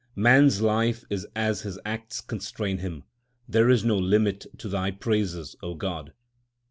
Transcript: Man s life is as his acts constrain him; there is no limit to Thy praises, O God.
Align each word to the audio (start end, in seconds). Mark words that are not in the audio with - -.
Man 0.15 0.45
s 0.47 0.61
life 0.61 1.05
is 1.11 1.27
as 1.35 1.61
his 1.61 1.77
acts 1.85 2.21
constrain 2.21 2.79
him; 2.79 3.03
there 3.47 3.69
is 3.69 3.85
no 3.85 3.99
limit 3.99 4.47
to 4.57 4.67
Thy 4.67 4.89
praises, 4.89 5.55
O 5.61 5.75
God. 5.75 6.13